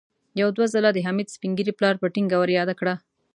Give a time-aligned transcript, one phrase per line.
[0.41, 2.93] يو دوه ځله د حميد سپين ږيري پلار په ټينګه ور ياده کړه.